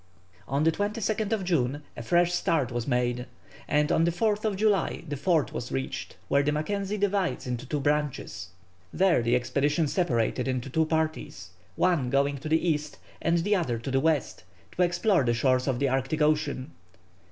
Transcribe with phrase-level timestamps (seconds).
[0.47, 3.27] On the 22nd June a fresh start was made,
[3.67, 7.79] and on the 4th July the fort was reached where the Mackenzie divides into two
[7.79, 8.47] branches.
[8.91, 13.77] There the expedition separated into two parties, one going to the east and the other
[13.77, 14.43] to the west,
[14.75, 16.71] to explore the shores of the Arctic Ocean.